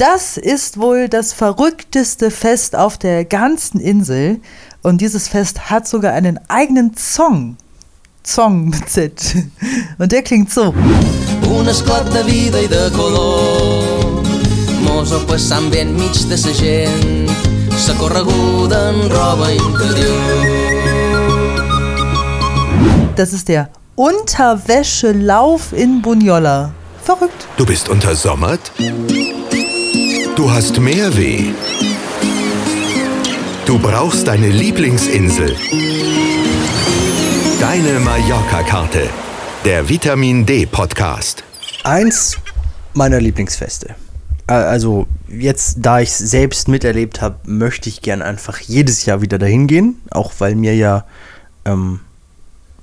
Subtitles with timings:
[0.00, 4.40] Das ist wohl das verrückteste Fest auf der ganzen Insel.
[4.80, 7.58] Und dieses Fest hat sogar einen eigenen Song.
[8.24, 9.12] Song mit Z.
[9.98, 10.72] Und der klingt so.
[11.50, 14.22] Un esclat de vida i de color
[14.86, 17.28] Mos el passant bé enmig de sa gent
[17.76, 20.14] Sa correguda en roba interior
[23.16, 26.72] Das ist der Unterwäschelauf in Bunyola.
[27.02, 27.48] Verrückt.
[27.58, 28.72] Du bist untersommert?
[30.40, 31.52] Du hast Meerweh.
[33.66, 35.54] Du brauchst deine Lieblingsinsel.
[37.60, 39.10] Deine Mallorca-Karte.
[39.66, 41.44] Der Vitamin D Podcast.
[41.84, 42.38] Eins
[42.94, 43.94] meiner Lieblingsfeste.
[44.46, 49.20] Äh, Also jetzt, da ich es selbst miterlebt habe, möchte ich gern einfach jedes Jahr
[49.20, 50.00] wieder dahin gehen.
[50.10, 51.04] Auch weil mir ja
[51.66, 52.00] ähm,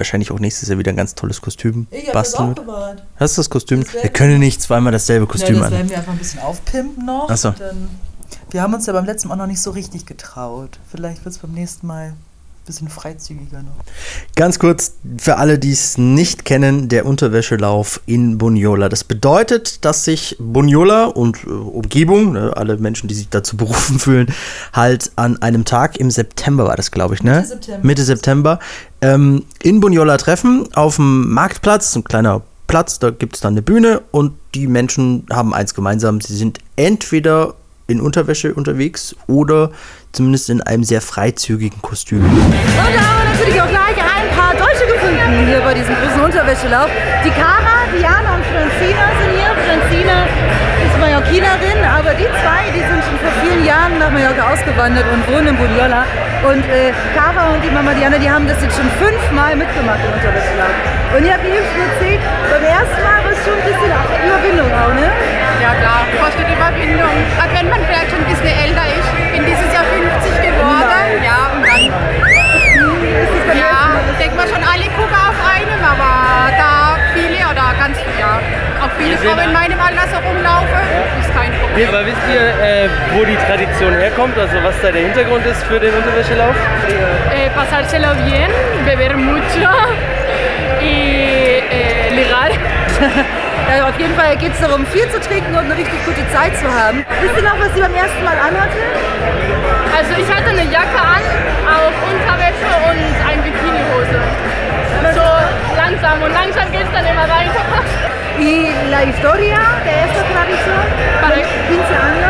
[0.00, 2.66] wahrscheinlich auch nächstes Jahr wieder ein ganz tolles Kostüm basteln wird.
[2.66, 3.04] bewahrt.
[3.16, 3.84] Hast du das Kostüm?
[3.84, 5.72] Das Wir können nicht zweimal dasselbe Kostüm ja, das an.
[5.78, 7.26] werden wir einfach ein bisschen aufpimpen noch.
[7.30, 7.48] Ach so.
[7.48, 7.88] Und Dann,
[8.50, 10.78] wir haben uns ja beim letzten Mal noch nicht so richtig getraut.
[10.90, 13.72] Vielleicht wird es beim nächsten Mal ein bisschen freizügiger noch.
[14.36, 18.88] Ganz kurz für alle, die es nicht kennen, der Unterwäschelauf in Bunyola.
[18.88, 23.98] Das bedeutet, dass sich Bunyola und äh, Umgebung, ne, alle Menschen, die sich dazu berufen
[23.98, 24.32] fühlen,
[24.72, 27.36] halt an einem Tag im September war das, glaube ich, ne?
[27.36, 27.86] Mitte September.
[27.86, 28.58] Mitte September
[29.02, 33.62] ähm, in Bunyola treffen auf dem Marktplatz, ein kleiner Platz, da gibt es dann eine
[33.62, 37.54] Bühne und die Menschen haben eins gemeinsam, sie sind entweder
[37.86, 39.72] in Unterwäsche unterwegs oder
[40.12, 42.24] zumindest in einem sehr freizügigen Kostüm.
[42.24, 46.20] Und da haben wir natürlich auch gleich ein paar Deutsche gefunden hier bei diesem großen
[46.20, 46.88] Unterwäschelauf.
[47.24, 49.50] Die Cara, Diana und Francina sind hier.
[49.64, 50.59] Francina
[51.00, 55.48] Mallorquinerin, aber die zwei, die sind schon vor vielen Jahren nach Mallorca ausgewandert und wohnen
[55.48, 56.04] in Buliola.
[56.44, 56.92] Und äh,
[57.60, 60.76] und die Mama Diana, die haben das jetzt schon fünfmal mitgemacht im Unterwäschelauf.
[61.16, 63.92] Und ihr habt eben schon erzählt, beim ersten Mal war es schon ein bisschen
[83.20, 84.38] wo die Tradition herkommt?
[84.38, 86.56] Also was da der Hintergrund ist für den Unterwäschelauf?
[87.36, 88.50] Eh, pasárselo bien,
[88.86, 89.70] beber mucho
[90.80, 92.50] y eh, ligar.
[93.70, 96.56] Ja, auf jeden Fall geht es darum, viel zu trinken und eine richtig gute Zeit
[96.58, 97.06] zu haben.
[97.22, 98.74] Wisst ihr noch, was sie beim ersten Mal anhatte?
[99.94, 101.22] Also ich hatte eine Jacke an,
[101.70, 102.98] auf Unterwäsche und
[103.30, 104.18] ein Bikinihose.
[105.14, 105.22] So
[105.78, 107.62] langsam und langsam geht es dann immer weiter.
[108.40, 110.82] Y la historia de esta tradición,
[111.22, 112.29] Para- 15 años,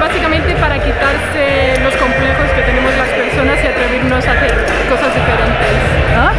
[0.00, 4.52] básicamente para quitarse los complejos que tenemos las personas y atrevernos a hacer
[4.88, 5.76] cosas diferentes.
[6.16, 6.32] Ja?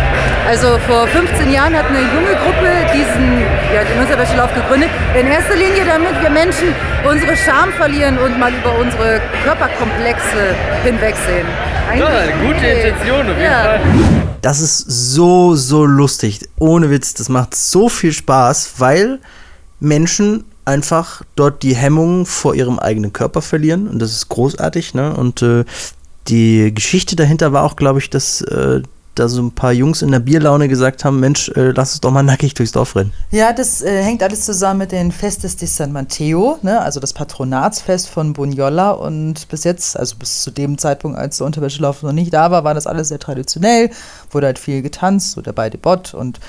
[0.50, 3.40] Also vor 15 Jahren hat eine junge Gruppe diesen
[3.74, 4.90] ja, den gegründet.
[5.18, 6.74] In erster Linie, damit wir Menschen
[7.08, 11.48] unsere Scham verlieren und mal über unsere Körperkomplexe hinwegsehen.
[11.98, 12.90] Ja, Eigentlich eine gute Idee.
[12.90, 13.64] Intention auf jeden Ja.
[13.64, 13.80] Fall.
[14.42, 16.40] Das ist so, so lustig.
[16.58, 19.20] Ohne Witz, das macht so viel Spaß, weil
[19.80, 23.88] Menschen einfach dort die Hemmungen vor ihrem eigenen Körper verlieren.
[23.88, 24.94] Und das ist großartig.
[24.94, 25.16] Ne?
[25.16, 25.66] Und äh,
[26.28, 28.82] die Geschichte dahinter war auch, glaube ich, dass äh,
[29.16, 32.12] da so ein paar Jungs in der Bierlaune gesagt haben: Mensch, äh, lass uns doch
[32.12, 33.12] mal nackig durchs Dorf rennen.
[33.32, 36.80] Ja, das äh, hängt alles zusammen mit den Festes de San Matteo, ne?
[36.80, 38.92] also das Patronatsfest von Bunyola.
[38.92, 42.64] Und bis jetzt, also bis zu dem Zeitpunkt, als der Unterwäschelauf noch nicht da war,
[42.64, 43.92] war das alles sehr traditionell.
[44.32, 46.40] Wurde halt viel getanzt, so der beide Bott und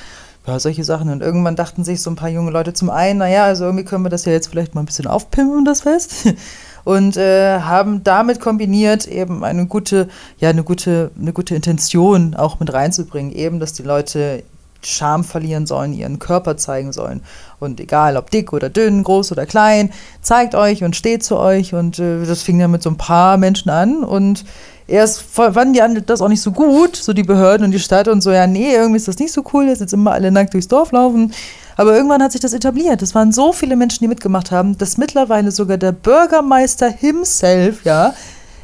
[0.46, 1.10] ja, solche Sachen.
[1.10, 4.04] Und irgendwann dachten sich so ein paar junge Leute zum einen, naja, also irgendwie können
[4.04, 6.34] wir das ja jetzt vielleicht mal ein bisschen aufpimpen, das Fest.
[6.84, 10.08] Und äh, haben damit kombiniert, eben eine gute,
[10.38, 14.42] ja, eine gute, eine gute Intention auch mit reinzubringen, eben, dass die Leute
[14.84, 17.22] Scham verlieren sollen, ihren Körper zeigen sollen.
[17.60, 21.72] Und egal, ob dick oder dünn, groß oder klein, zeigt euch und steht zu euch.
[21.72, 24.02] Und äh, das fing dann mit so ein paar Menschen an.
[24.02, 24.44] Und
[24.86, 28.08] erst fanden die anderen das auch nicht so gut, so die Behörden und die Stadt
[28.08, 30.54] und so, ja, nee, irgendwie ist das nicht so cool, dass jetzt immer alle nackt
[30.54, 31.32] durchs Dorf laufen.
[31.76, 33.00] Aber irgendwann hat sich das etabliert.
[33.02, 38.14] Es waren so viele Menschen, die mitgemacht haben, dass mittlerweile sogar der Bürgermeister himself, ja,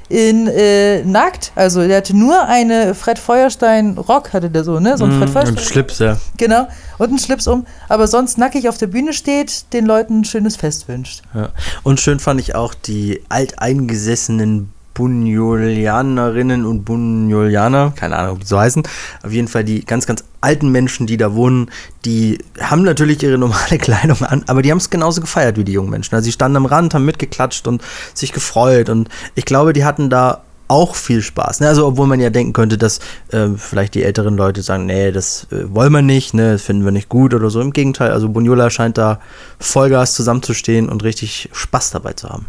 [0.09, 4.97] in äh, nackt, also der hatte nur eine Fred Feuerstein Rock, hatte der so, ne?
[4.97, 5.56] So ein Fred Feuerstein.
[5.56, 6.17] Und Schlips, ja.
[6.38, 6.67] Genau,
[6.97, 10.56] und einen Schlips um, aber sonst nackig auf der Bühne steht, den Leuten ein schönes
[10.56, 11.23] Fest wünscht.
[11.35, 11.50] Ja.
[11.82, 18.59] Und schön fand ich auch die alteingesessenen Bunyolianerinnen und Bunyolianer, keine Ahnung, wie die so
[18.59, 18.83] heißen.
[19.23, 21.71] Auf jeden Fall die ganz, ganz alten Menschen, die da wohnen,
[22.05, 25.71] die haben natürlich ihre normale Kleidung an, aber die haben es genauso gefeiert wie die
[25.71, 26.17] jungen Menschen.
[26.17, 27.81] Also sie standen am Rand, haben mitgeklatscht und
[28.12, 28.89] sich gefreut.
[28.89, 31.61] Und ich glaube, die hatten da auch viel Spaß.
[31.61, 31.69] Ne?
[31.69, 32.99] Also, obwohl man ja denken könnte, dass
[33.31, 36.85] äh, vielleicht die älteren Leute sagen, nee, das äh, wollen wir nicht, ne, das finden
[36.85, 37.61] wir nicht gut oder so.
[37.61, 39.21] Im Gegenteil, also Bunyola scheint da
[39.61, 42.47] Vollgas zusammenzustehen und richtig Spaß dabei zu haben.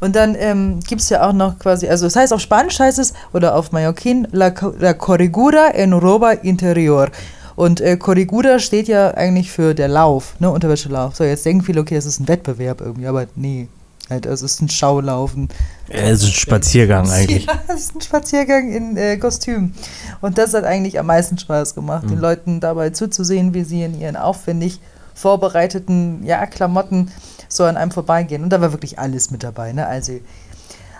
[0.00, 2.98] Und dann ähm, gibt es ja auch noch quasi, also das heißt auf Spanisch heißt
[2.98, 7.08] es, oder auf Mallorquin, la, la corrigura en roba interior.
[7.56, 11.16] Und äh, Corrigura steht ja eigentlich für der Lauf, ne, Unterwäschelauf.
[11.16, 13.68] So, jetzt denken viele, okay, das ist ein Wettbewerb irgendwie, aber nee.
[14.08, 15.50] Halt, also es ist ein Schaulaufen.
[15.88, 17.46] Es ist ein Spaziergang eigentlich.
[17.46, 19.74] Ja, das ist ein Spaziergang in äh, Kostüm.
[20.20, 24.00] Und das hat eigentlich am meisten Spaß gemacht, den Leuten dabei zuzusehen, wie sie in
[24.00, 24.80] ihren aufwendig
[25.20, 27.10] vorbereiteten ja, Klamotten
[27.48, 28.42] so an einem vorbeigehen.
[28.42, 29.72] Und da war wirklich alles mit dabei.
[29.72, 29.86] Ne?
[29.86, 30.20] Also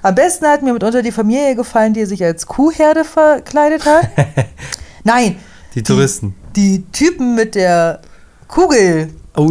[0.02, 4.08] am besten hat mir mitunter die Familie gefallen, die sich als Kuhherde verkleidet hat.
[5.04, 5.36] Nein,
[5.74, 6.34] Die Touristen.
[6.56, 8.00] die Typen mit der
[8.48, 9.10] Kugel.
[9.36, 9.48] Oh,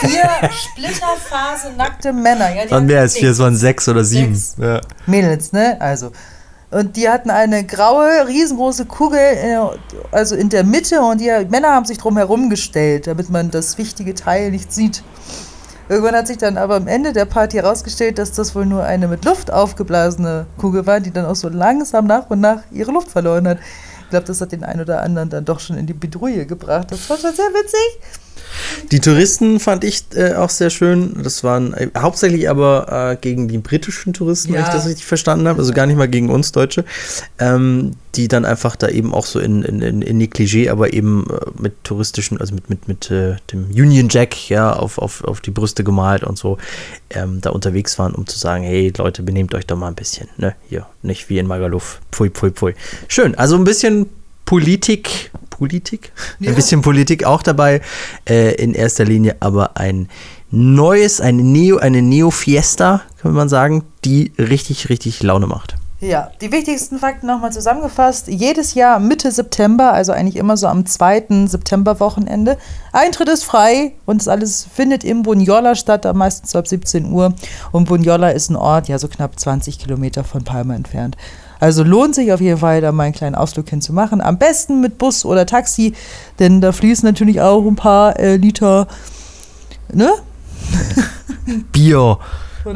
[0.00, 2.54] Vier Splitterphase nackte Männer.
[2.54, 4.34] Ja, die waren mehr als vier, es waren sechs oder sieben.
[4.34, 4.56] Sechs.
[4.60, 4.80] Ja.
[5.06, 5.76] Mädels, ne?
[5.80, 6.12] Also.
[6.70, 9.56] Und die hatten eine graue, riesengroße Kugel, äh,
[10.10, 13.78] also in der Mitte, und die Männer haben sich drum herum gestellt, damit man das
[13.78, 15.04] wichtige Teil nicht sieht.
[15.88, 19.06] Irgendwann hat sich dann aber am Ende der Party herausgestellt, dass das wohl nur eine
[19.06, 23.10] mit Luft aufgeblasene Kugel war, die dann auch so langsam nach und nach ihre Luft
[23.12, 23.58] verloren hat.
[24.02, 26.90] Ich glaube, das hat den einen oder anderen dann doch schon in die Bedrohung gebracht.
[26.90, 28.25] Das war schon sehr witzig.
[28.92, 31.22] Die Touristen fand ich äh, auch sehr schön.
[31.22, 34.66] Das waren äh, hauptsächlich aber äh, gegen die britischen Touristen, wenn Ja.
[34.68, 35.58] ich das richtig verstanden habe.
[35.60, 36.84] Also gar nicht mal gegen uns Deutsche.
[37.38, 41.26] Ähm, die dann einfach da eben auch so in, in, in, in Negligé, aber eben
[41.28, 45.40] äh, mit touristischen, also mit, mit, mit äh, dem Union Jack, ja, auf, auf, auf
[45.42, 46.56] die Brüste gemalt und so,
[47.10, 50.28] ähm, da unterwegs waren, um zu sagen, hey Leute, benehmt euch doch mal ein bisschen,
[50.38, 50.54] ne?
[50.68, 52.00] Hier, nicht wie in Magaluf.
[52.10, 52.74] Pfui, pfui, pfui.
[53.08, 54.06] Schön, also ein bisschen
[54.46, 56.12] Politik, Politik?
[56.40, 57.80] Ein bisschen Politik auch dabei,
[58.28, 60.08] äh, in erster Linie, aber ein
[60.50, 65.76] neues, eine Neo, eine Neo-Fiesta, kann man sagen, die richtig, richtig Laune macht.
[65.98, 68.28] Ja, die wichtigsten Fakten nochmal zusammengefasst.
[68.28, 72.58] Jedes Jahr Mitte September, also eigentlich immer so am zweiten Septemberwochenende.
[72.92, 77.32] Eintritt ist frei und das alles findet im Bunyola statt, da meistens ab 17 Uhr.
[77.72, 81.16] Und Bunyola ist ein Ort, ja, so knapp 20 Kilometer von Palma entfernt.
[81.60, 84.20] Also lohnt sich auf jeden Fall, da mal einen kleinen Ausflug hinzumachen.
[84.20, 85.94] Am besten mit Bus oder Taxi,
[86.38, 88.86] denn da fließen natürlich auch ein paar äh, Liter,
[89.92, 90.10] ne?
[91.72, 92.18] Bier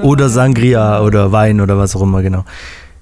[0.02, 2.44] oder Sangria oder Wein oder was auch immer, genau.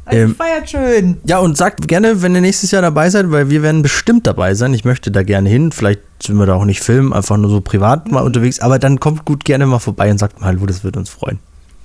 [0.07, 1.19] Also Ähm, feiert schön.
[1.25, 4.55] Ja, und sagt gerne, wenn ihr nächstes Jahr dabei seid, weil wir werden bestimmt dabei
[4.55, 4.73] sein.
[4.73, 5.71] Ich möchte da gerne hin.
[5.71, 8.61] Vielleicht sind wir da auch nicht filmen, einfach nur so privat mal unterwegs.
[8.61, 11.39] Aber dann kommt gut gerne mal vorbei und sagt mal Hallo, das würde uns freuen.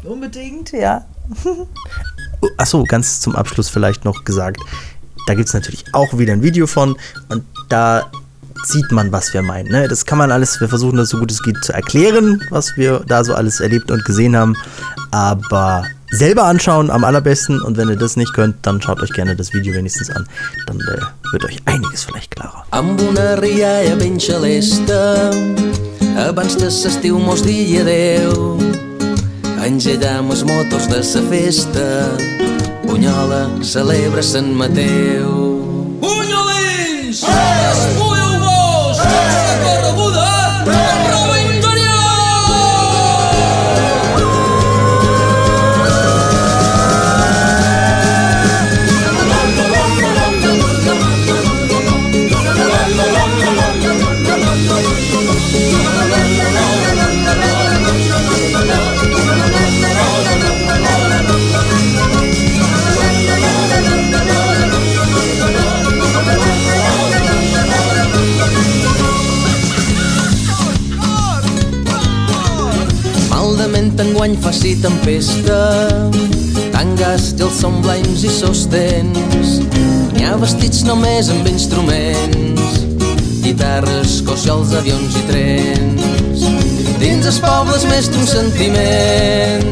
[0.03, 1.03] Unbedingt, ja.
[2.57, 4.59] Achso, ganz zum Abschluss vielleicht noch gesagt,
[5.27, 6.97] da gibt es natürlich auch wieder ein Video von
[7.29, 8.11] und da
[8.65, 9.69] sieht man, was wir meinen.
[9.71, 9.87] Ne?
[9.87, 13.01] Das kann man alles, wir versuchen das so gut es geht zu erklären, was wir
[13.07, 14.55] da so alles erlebt und gesehen haben.
[15.11, 19.35] Aber selber anschauen am allerbesten und wenn ihr das nicht könnt, dann schaut euch gerne
[19.35, 20.27] das Video wenigstens an.
[20.67, 21.01] Dann äh,
[21.31, 22.65] wird euch einiges vielleicht klarer.
[22.71, 25.31] amb una rialla ben xalesta
[26.27, 28.82] abans de s'estiu mos digui adeu
[29.67, 31.87] engegallam els motos de sa festa.
[32.83, 35.42] Bunyola celebra Sant Mateu
[74.23, 75.57] enguany faci tempesta.
[76.71, 79.49] Tangues i els són blancs i sostens.
[80.13, 82.77] N'hi ha vestits només amb instruments.
[83.43, 86.45] Guitarres, cossiols, avions i trens.
[87.01, 89.67] Dins els pobles més d'un sentiment.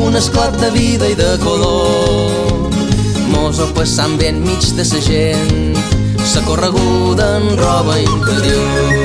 [0.00, 2.72] Un esclat de vida i de color.
[3.34, 5.76] Mos ho passam bé enmig de sa gent.
[6.24, 8.97] Sa correguda en roba interior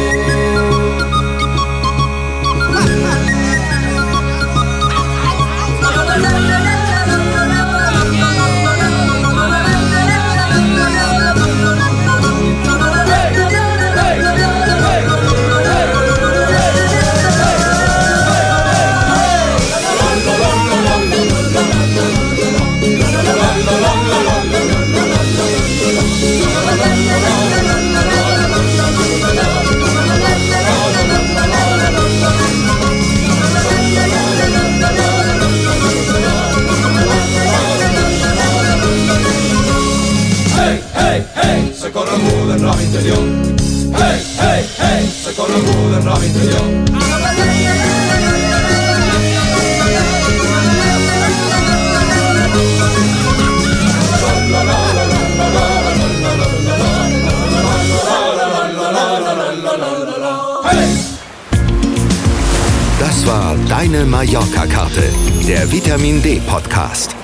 [63.76, 65.02] Deine Mallorca-Karte,
[65.48, 67.16] der Vitamin D-Podcast.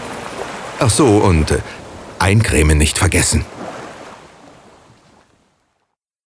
[0.80, 1.60] Ach so, und äh,
[2.18, 3.46] eincremen nicht vergessen.